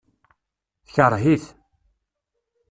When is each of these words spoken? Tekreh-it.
Tekreh-it. 0.85 1.45